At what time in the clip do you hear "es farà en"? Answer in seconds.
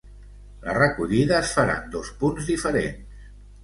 1.43-1.95